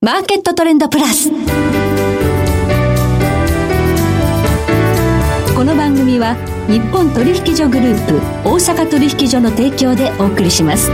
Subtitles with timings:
[0.00, 1.28] マーケットトレンドプラス。
[1.28, 1.34] こ
[5.64, 6.36] の番組は
[6.68, 8.14] 日本取引所グループ
[8.48, 10.88] 大阪取引所の提供でお送りします。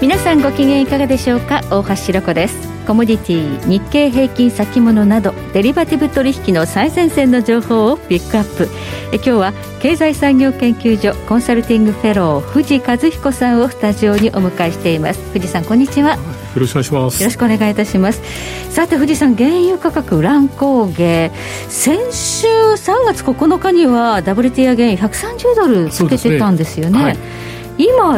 [0.00, 1.62] 皆さんご機嫌いかがでしょうか？
[1.68, 8.68] 大橋ろ子ですコモディティ日経平均先物などデリバティブ取引の最前線の情報をピックアップ。
[9.12, 15.20] え今日は経済産業研究所コンサルティングフェロー藤和彦さんをスタジオにお迎えしています。
[15.32, 16.12] 藤さんこんにちは。
[16.54, 17.22] よろしくお願いします。
[17.22, 18.22] よろしくお願いいたします。
[18.70, 21.30] さて藤さん原油価格乱高下。
[21.68, 26.98] 先週3月9日には WTI 原油130ドルつけてたんですよね。
[26.98, 27.14] 今は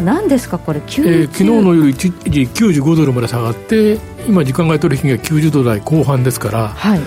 [0.01, 7.01] 何ですかこれ、えー、昨日の夜一時95ドルまで下がって今時間外取引が90ドル台後半ですから、はい、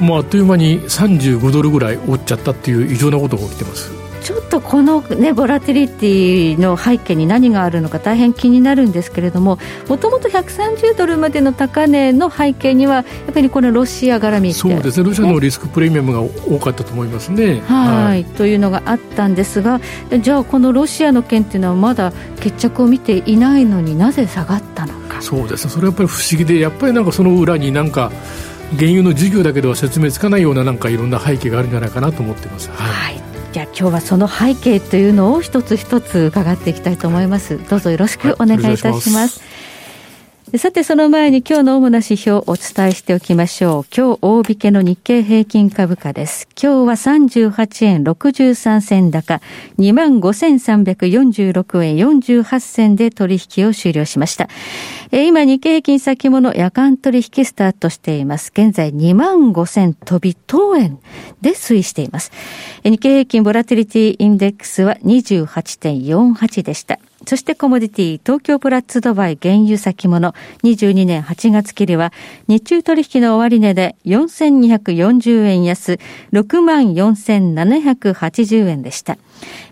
[0.00, 15.08] もうあっという間に35ドルぐらい落っちゃったっていう異常なことが起きてますちょっとこの、ね、ボラティリティの背景に何があるのか大変気になるんですけれどももともと130ドルまでの高値の背景にはやっぱりこのロシア絡みそうですね。
[15.08, 17.62] ロシアのリスクプレミアムが多かったと思いますね。
[17.62, 19.80] はい、というのがあったんですが
[20.20, 25.22] じゃあこのロシアの件っていうのはまだ決着を見ていないのになぜ下がったのか。
[25.22, 25.70] そうですね。
[25.70, 28.12] それはやっぱり不思議でやっぱりなんかその裏になんか
[28.76, 32.68] 原油の授業だけでは説明つかないようななんかいろんな背景があるんじゃないかなと思ってます。
[32.68, 37.58] はい、はいじゃあ今日はその背景というのを一つ一つ伺っていきたいと思います。
[37.68, 39.40] どうぞよろしくお願いいたします、
[40.56, 43.84] さて、その前に今日の主な指標をお伝えしておきましょう。
[43.94, 46.48] 今日大引けの日経平均株価です。
[46.60, 49.42] 今日は38円63銭高、
[49.78, 54.48] 25,346円48銭で取引を終了しました。
[55.12, 58.50] 今、日経平均先物夜間取引スタートしています。
[58.54, 60.98] 現在25,000飛び当円
[61.42, 62.32] で推移しています。
[62.84, 66.98] 日経平均ボラティリティインデックスは28.48でした。
[67.28, 70.32] そしてコモディティ、東京プラッツドバイ原油先物
[70.64, 72.10] 22年8月切りは
[72.46, 75.98] 日中取引の終値で4240円安
[76.32, 79.18] 64,780円でした。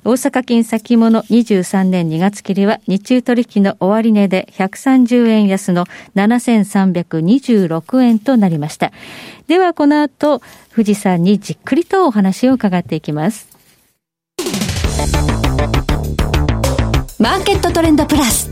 [0.05, 8.93] 大阪金先物23年2月切りは日中取引の終値で130円安の7326円となりました。
[9.47, 10.43] ではこの後、
[10.75, 13.49] 富士山にじっくりとお話を伺っていきます。
[17.19, 18.50] マーケットトレンドプラス。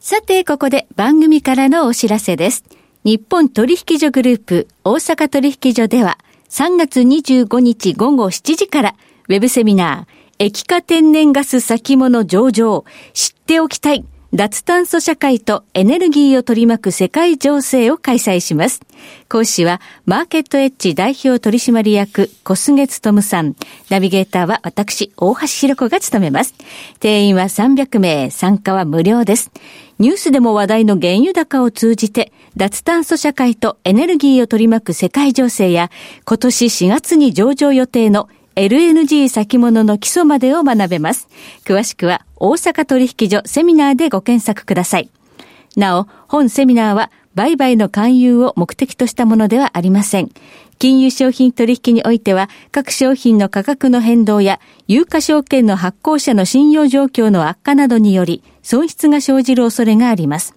[0.00, 2.64] さて、ここで番組からのお知らせです。
[3.04, 8.94] 日本取引所グループ大阪取引所では3月25日午後7時から
[9.28, 14.04] ウェブセミナー液化天然ガス先物上場知っておきたい
[14.34, 18.80] 脱炭素社会とエネルギーを取り巻く世界情勢を開催します。
[19.28, 23.56] 講師は、マーケットエッジ代表取締役、小菅務さん。
[23.90, 26.54] ナビゲーターは私、大橋弘子が務めます。
[26.98, 29.50] 定員は300名、参加は無料です。
[29.98, 35.90] ニュースでも話題の原油高を通じて、脱炭素社会とエネルギーを取り巻く世界情勢や、
[36.24, 41.28] 今年4月に上場予定の LNG 先物の基礎までを学べます。
[41.64, 45.10] 詳しくは大阪取引所セミナーでご検索ください。
[45.76, 50.30] なお、本セミナーは売買の勧誘を目的としたものではありません。
[50.78, 54.58] 金融商品取引においては、各商品の価格の変動や、
[54.88, 60.54] 有価証券の発行者の信用状況の悪化などにより、損失が生じる恐れがあります。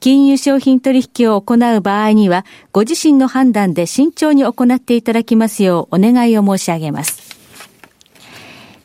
[0.00, 7.29] 金融商品取引を行う場合には、ご自身の判断で慎重に行っていただきますようお願いを申し上げます。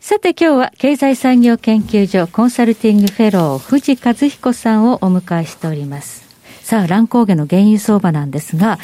[0.05, 6.23] さて今日は経済産業研究所コンサルティングフェロー藤和彦さんをお迎えしております。
[6.61, 8.77] さあ、乱高下の原油相場なんですが、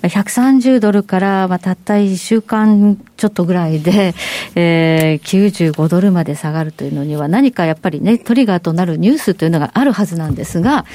[0.00, 4.14] 130ドルから、まあ、たった1週間ちょっとぐらいで、
[4.56, 10.86] えー、95ドルまで下がるというのには、何かやっぱりね、トリガーとなるニュースというのがあるはずなんですが、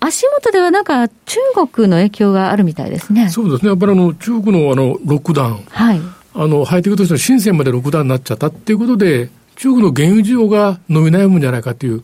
[0.00, 1.38] 足元ではなんか中
[1.72, 3.30] 国の影響があるみたいですね。
[3.30, 3.70] そうですね。
[3.70, 5.60] やっぱりあの中国のあのロックダウン。
[5.70, 6.00] はい。
[6.34, 12.02] あの、ハイテクとしての深センまでロックダウンになっちゃったっていうことで、中国の原油需要が伸び悩むんじゃないかという、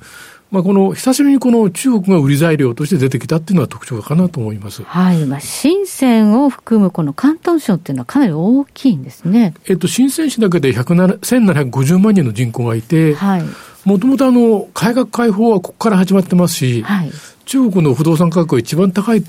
[0.50, 4.82] まあ、この、久しぶりにこの中国が売り材料として出てきたっていうのは特徴かなと思います。
[4.82, 5.25] はい。
[5.27, 9.55] まあ、深センを含むこの広東省っていうのはかなり大きいんですね。
[9.67, 13.44] えっと、深セン市だけで1750万人の人口がいて、はい。
[13.85, 17.12] もともとあの、改革開放はここから始まってますし、はい。
[17.47, 19.25] 中国の不動産価格が一番高い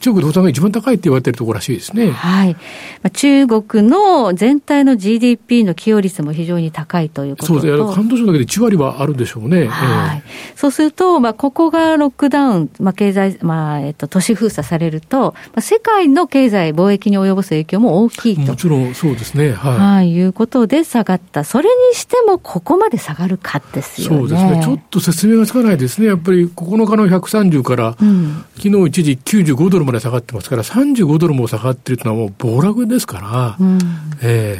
[0.00, 2.10] 中国動産が一番高いって言われてるところらしいですね。
[2.10, 2.54] はい。
[2.54, 2.58] ま
[3.04, 7.94] あ、中国の全体の GDP の寄与率も非常に高いということそうですね。
[7.94, 9.66] 関東省だけで1割はあるでしょうね。
[9.66, 10.22] はい。
[10.26, 18.42] えー、そうすると、まあ、ここがロックダウン、まあ、経済、まあ、えっと、都市封鎖されると、まあ、世界の経済、貿易に及ぼす影響も大きいと。
[18.42, 19.52] もちろんそうですね。
[19.52, 19.78] はい。
[19.78, 21.44] はい、いうことで下がった。
[21.44, 24.18] それにしても、ここまで下がるかですよね。
[24.18, 24.60] そうですね。
[24.62, 26.08] ちょっと説明がつかないですね。
[26.08, 33.78] やっぱり9日の130から、うん、昨日一時95ドルまで下がってますから、35ドルも下がってるというのはもう暴落ですから、うん
[34.22, 34.58] え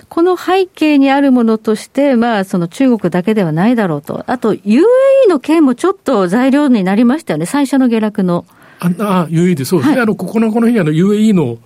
[0.00, 4.24] ー、この背景にあるものとして、まあ、その中国だけではないだろうと。
[4.26, 4.82] あと、UAE
[5.28, 7.46] の件もちょっと材料になりましたよね。
[7.46, 8.44] 最初の下落の。
[8.80, 9.96] あ、あ UAE でそうですね。
[9.96, 11.58] はい、あの、ここのこの日、あの、UAE の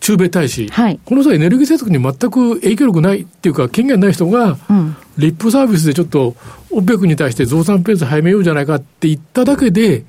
[0.00, 6.34] 駐米大使、はい、この際エネルギー政策に全く影響力ないっていうか、権限ない人が、うん、リップサービスでちょっと、
[6.70, 10.04] オペクに対して増産ペース早めようじゃないかって言っただけで、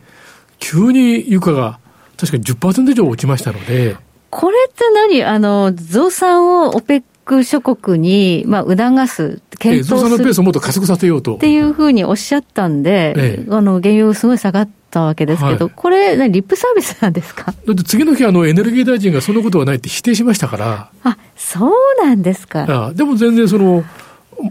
[0.59, 1.79] 急に油価が
[2.17, 3.95] 確かに10%以上落ちましたので。
[4.29, 5.23] これって何？
[5.23, 11.35] あの、増産をオペック諸国に、まあ、促す、検討する、え増産のペースをもっと加速させようと。
[11.35, 17.45] っていうふうにおっしゃったんで、ええ、あの、原油すごい下がったわけですけど、はい、これ、リップサービスなんですか？
[17.45, 20.91] だって次の日、あの、エネルギー大臣がそんなことはないって否定しましたから。
[21.03, 21.71] あ、そう
[22.03, 22.87] なんですか。
[22.87, 23.83] あでも全然その、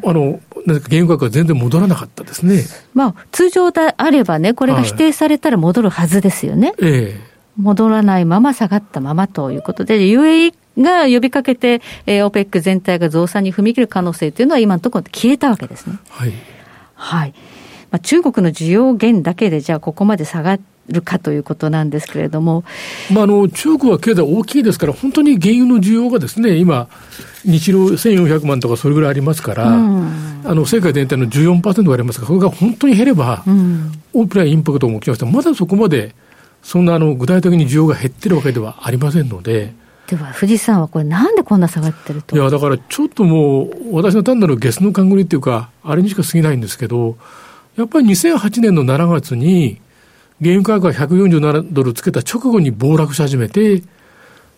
[0.04, 2.64] あの、なんか原油価格は全然戻らなかったですね。
[2.92, 6.74] まあ、通常であればね、これが否定されたら戻るはずですよね。
[6.78, 15.98] はい、ええ戻らないまま下がったままということで、UAE が呼びかけて、えー、OPEC 全体が増産に踏み切る可能性というのは今のところ消えたわけですね。
[16.10, 16.32] はい。
[16.94, 17.34] はい。
[17.90, 20.58] まあ、中国の需要減だけで、じゃあここまで下が
[20.88, 22.64] るかということなんですけれども。
[23.12, 26.88] まあ、あの、中国は経済大きいですから、本当に原油の需要がですね、今、
[27.44, 36.14] 日量1400万とかそれぐらいありますから、うん、あの、世界全体の14%がありますが、これが本当に減れば、うん、大きなインパクトも起きましたまだそこまで、
[36.66, 39.72] そんなあの具体的に需要が減ってるわけではありませんので。
[40.08, 42.34] では、富士山はこれ、なんでこんな下がってると？
[42.36, 47.16] いや、だからちょっともう、私の単なるゲスの勘繰りっていうか、あれにしか過ぎないんですけど、
[47.76, 49.80] やっぱり2008年の7月に、
[50.42, 53.84] 原油価格が147ドルつけた直後に暴落し始めて、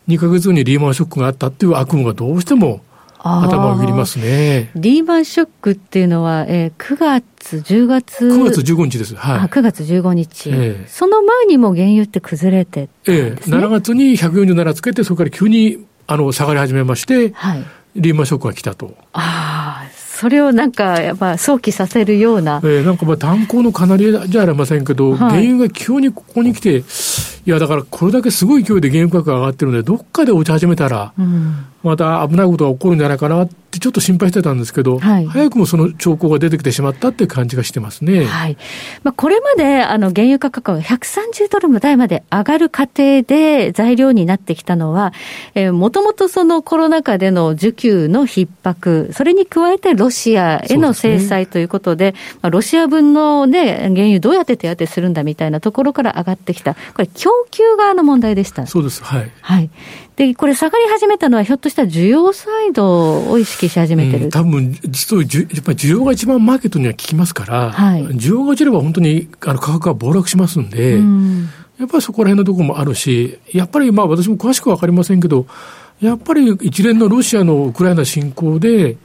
[0.08, 2.80] 2か月後にリーマンショックがあったっていう悪夢がどうしても
[3.18, 4.70] 頭を切りますね。
[4.74, 8.26] リーマンショックっていうのは、えー、9月、10月。
[8.26, 9.14] 9月15日です。
[9.16, 9.38] はい。
[9.40, 10.50] あ9月15日。
[10.50, 12.88] えー、その前にも原油って崩れてね。
[13.06, 17.64] えー、7月に147つけて、そこから急にあの下がり始めまして、はい、
[17.96, 18.94] リーマンショックが来たと。
[19.12, 22.60] ああ、それをなんか、やっぱ想起させるような。
[22.64, 38.24] えー、なんかまあ炭鉱のかなりじゃありませんけど、はい、原油が急にここに来て、いやだからこれだけすごい勢いで原油価格が上がってるので、どっかで落ち始めたら、うん、また危ないことが起こるんじゃないかなってちょっと心配してたんですけど、はい、早くもその兆候が出てきてしまったっていう感じがしてますね。
[38.24, 38.56] はい。
[39.04, 45.12] まあ、これまであの原油価格が130ドル台まで上がる過程で材料になってきたのは、
[45.54, 56.74] えー、もともとそのコロナ禍での需給の逼迫、それに加えてロシアへの制裁ということで、でね、まあ、ロシア分のね、原油どうやって手当てするんだみたいなところから上がってきた。
[56.74, 58.66] これ供給側の問題でした。
[58.66, 59.02] そうです。
[59.04, 59.30] はい。
[59.40, 59.70] はい。
[60.16, 65.30] で、これ下がり始めたのは、ひょっとしたら需要サイドを意識し始めてる、うん、多分実はやっ
[65.62, 71.48] ぱり需要が一番マーケットには効きますから、はい、需要が落ちれば本当にあの価格が暴落しますんで、うん、
[71.78, 75.46] やっぱりそこら辺のところもあるし、やっぱりまあ私も詳しくは分かりませんけど、
[76.00, 78.96] やっぱり一連のロシアのウクライナ侵攻で、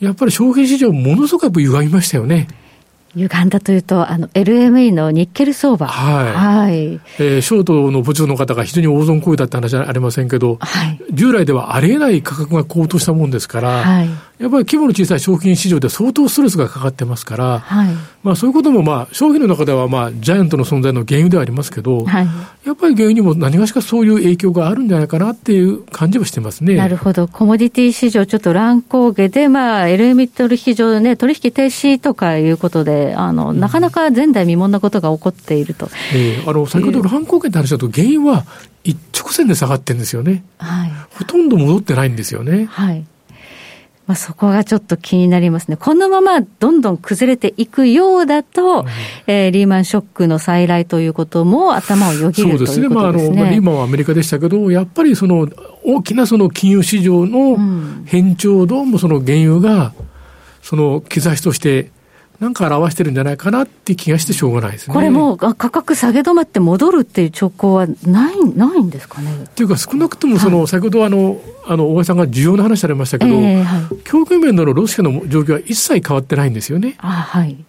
[0.00, 2.48] やっぱり消費市場ものすごく歪みましたよね。
[3.14, 5.86] 歪んだというと、あの、LME のニッケル相場。
[5.86, 6.32] はい。
[6.32, 7.00] はい。
[7.18, 11.00] えー、ショートの部長の方が非常に大損行為だって話はありませんけど、はい。
[11.12, 14.08] 従来ではありえない価格が高騰したもんですから、はい。
[14.40, 22.26] やっぱり規模の小さい商品市場で相当ストレスがかかってますから、はい、まあそういうこともまあ商品の中ではまあジャイアントの存在の原因ではありますけど、はい、
[22.66, 26.74] やっぱり原因にも何がしかそういう影響があるんじゃないかなっていう感じはしてますね。
[26.74, 27.28] なるほど。
[27.28, 35.88] コモディティ市場ちょっと乱高下で、まあ LM 取引所でね、取引停止とかいうことで、あの、なかなか前代未聞なことが起こっていると。
[36.14, 38.44] えー、あの、先ほど乱高下って話だと原因は
[38.84, 40.44] 一直線で下がってるんですよね。
[40.58, 40.92] はい。
[41.10, 42.66] ほとんど戻ってないんですよね。
[42.70, 43.04] はい。
[44.10, 45.76] まあ、そこがちょっと気になりますね。
[45.76, 48.86] このままどんどん崩れていくようだと、うん、
[49.28, 52.88] えー、リーマンショックの再来ということも頭をよぎるそうですね。
[52.88, 55.48] まあ、あの、まあ、リーマンはアメリカでしたけど、やっぱりその
[55.84, 57.56] 大きなその金融市場の
[58.04, 59.92] 変調をどうもその原油が、
[60.60, 61.92] その兆しとして
[62.40, 64.94] なんか表してるんじゃないかなって気がしてしょうがないですね。
[64.94, 69.44] これもう価格下げ止まって戻るっていう兆候はない、ないんですかね？
[69.44, 76.94] っていうか少なくともその、はい、先ほどあの、あの、大江さんが需要の話されましたけど、えーはい、供給面でのロシアの状況は一切変わってないんですよね。
[76.98, 77.62] あはい。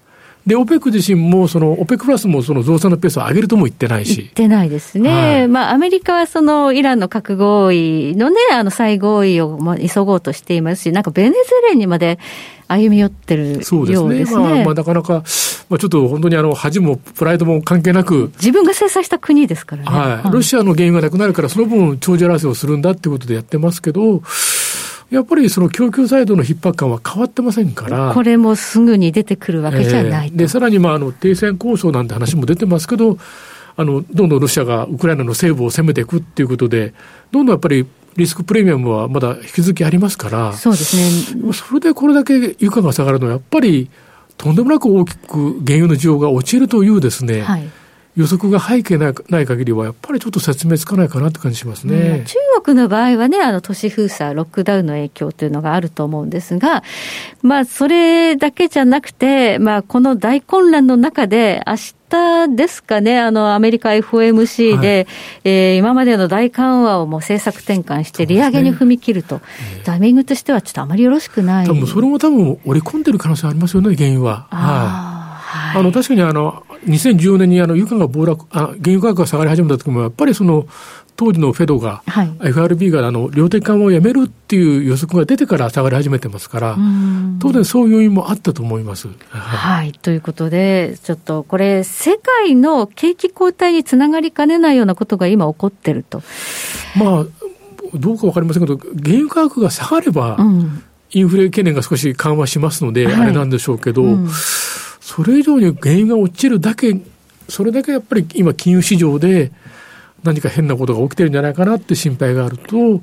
[0.45, 4.15] で、オペック自身も、その、オペックプラスもその増産のペースを上げるとも言ってないし。
[4.15, 5.09] 言ってないですね。
[5.09, 12.17] はい、まあ、アメリカはその、イランの核合意のね、あの、再合意を、まあ、急ごうとしていますし、なんかベネズエラにまで
[12.67, 13.85] 歩み寄ってるようですね。
[13.95, 14.39] そうですね。
[14.39, 18.31] まあ、まあ、なかなか、まあ、ちょっと本当にあの、恥もプライドも関係なく。
[18.37, 19.89] 自分が制裁した国ですからね。
[19.89, 20.31] はい。
[20.31, 24.23] ロシアの原因がなくなるから、その分、長寿争いをするんだっていうことでやってますけど、
[25.11, 28.13] やっぱりその供給サイドの逼迫感は変わってませんから。
[28.13, 33.17] これもすぐに出てくるわけじゃない、えー、で、さらにまあ、あの、停戦交渉なんて話も出てますけど、
[33.75, 36.93] あの、どんどんロシアがウクライナの西部を攻めていくっていうことで、
[37.31, 41.53] どんどんやっぱりリスクプレミアムはまだ引き続きありますから、そうですね。
[41.53, 43.89] それでこれだけ床が下がるのは、やっぱり、
[44.37, 47.69] とんでもなく大きく原油の需要が落ちるというですね、はい
[48.15, 56.83] 予測が背景ないない限りは、やっぱりちょっと説明つかないかなって感じしますね、うん、中国の場合はね、あの都市封鎖、ロックダウンの影響というのがあると思うんですが、
[57.41, 61.75] まあ、それだけじゃなくて、まあ、この大混乱の中で、明
[62.09, 65.07] 日ですかね、あの、アメリカ FOMC で、
[65.43, 69.41] はい、えー、今までの大緩和をもう政策転換して、利上げに踏み切ると、ね
[69.85, 71.67] タイミングとしてはちょっとあまりよろしくない。
[71.67, 74.47] 多分それも多分織り込んでる可能性ありますよね、原因は。
[74.49, 80.67] はい、あの確かにあの2014年にあの油価が暴落、あ原油価格が下がり始めた時も、やっぱりその、
[81.15, 86.77] 当時のフェドが、はい、FRB があの量的緩和をやめるっていう予測が出てから下がり始めてますから、
[87.39, 89.07] 当然そういう要因もあったと思います。
[89.29, 96.23] はい、ということで、ちょっとこれ、世界の景気後退につながりかねないようなことが今起こってると。
[96.95, 97.25] まあ、
[97.93, 100.83] どうかわかりませんけど、原油価格が下がれば、うん、
[101.13, 104.29] インフレ懸念が少し緩和しますので、はい、あれなんでしょうけど、うん。
[104.99, 106.99] それ以上に原油が落ちるだけ、
[107.49, 109.51] それだけやっぱり今、金融市場で
[110.23, 113.01] 何か変なことが起きてるんじゃないかなって心配があると、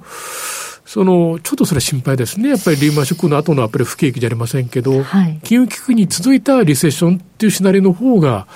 [0.87, 8.47] そのちょっとそれは心配ですね、やっぱりリーマンショックの後のやっぱり不景気じゃありませんけど、はい、金融危機に続いたリセッションっていうシナリオの方が、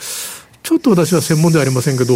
[0.62, 2.14] ちょっと私は専門ではありませんけど、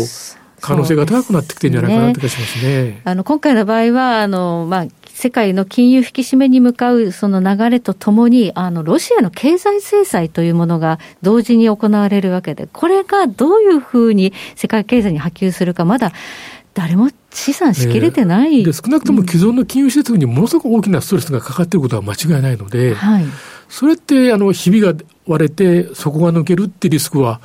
[0.62, 2.82] 可能性が高くなってきてるんじゃないかなって気がしますね。
[2.84, 3.02] ね。
[3.04, 16.12] あの今回の場合はあの、まあ、世界の金融引き締めに向かうその流れとともに、あの、ロシアの経済制裁というものが同時に行われるわけで、これがどういうふうに世界経済に波及するか、まだ
[16.74, 23.24] 誰も資産しきれてない、えー、で少なくとも既存の金融施設にものすごく大きなストレスがかかっていることは間違いないので、はい、
[23.70, 24.92] それってあのひびが
[25.26, 27.40] 割れて、底が抜けるってリスクは、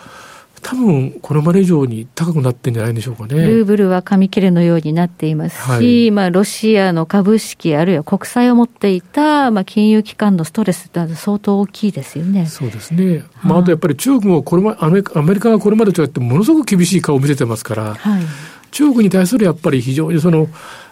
[0.64, 3.46] 多分これまで以上に高くなってんじゃないでしょうかね。
[3.46, 12.46] ルーブルは紙切れのようになっていますし、はい、まあロシアの株式あるいは国債を持っていたまあ金融機関のストレスって相当大きいですよね。
[12.46, 13.24] そうですね。
[13.44, 18.24] まああとやっぱり中国もこれまアメアメリカがこれまでとやってものすごく厳しい顔を見せてますから、はい、
[18.72, 20.48] 中国に対するやっぱり非常にその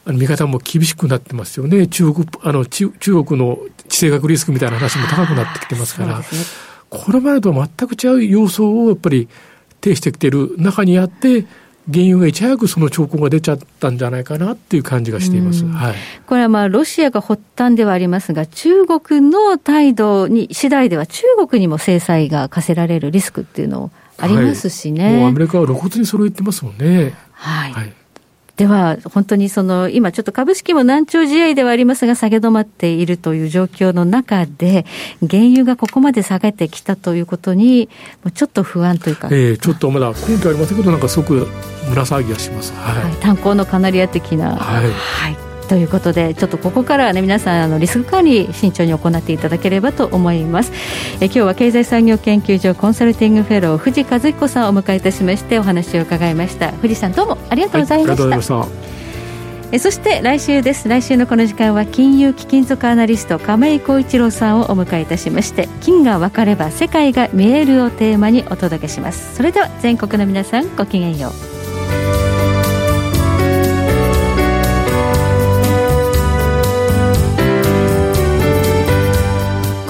[0.08, 1.88] 見方も厳しくなってますよね。
[1.88, 6.26] 中国あの中中国の地政学リスクみたいな話も高くなってきてますから、ね、
[6.90, 9.28] これまでとは全く違う様相をやっぱり
[9.82, 11.46] 呈してきてる中にあって、
[11.92, 15.96] 原油がいち早くその兆候が出ちゃったんじゃないかなっていう感じがしています、はい、
[16.28, 27.14] これはまあロシアが発端ではありますが、中国の態度に次第では、中国にも制裁が課せられるリスクっていうのありますしね、はい、もうアメリカは露骨にそれを言ってますもんね。
[27.32, 27.94] はい、はい
[28.60, 34.86] では、本当にその、今ちょっと株式も難聴試合ではありますが、下げ止まっているという状況の中で、
[35.26, 37.88] 原油がここまで下げてきたということに、
[38.34, 39.30] ちょっと不安というか。
[39.32, 41.48] ええー、ちょっとまだ根拠ありませんけど、なんかすごく
[41.88, 42.74] 胸騒ぎがします。
[42.74, 43.02] はい。
[43.02, 44.58] はい、炭鉱のカナリア的な。
[44.58, 44.84] はい。
[44.92, 50.72] はいということでちょっとここからはね皆さんあのリスク管理慎重に行っていただければと思います。
[51.22, 56.72] え今日は経済産業研究所コンサルティングフェロー藤和彦さんをお迎えいたしましてお話を伺いました。
[56.72, 58.70] 藤さんどうもありがとうございました、はい、
[59.74, 60.90] えそして来週です。
[60.90, 69.36] 来週のこの時間は金融貴金属アナリスト亀井浩一郎さんをお迎えいたしまして金が分かれば世界が見えるをテーマにお届けします。
[69.36, 71.49] それでは全国の皆さんごきげんよう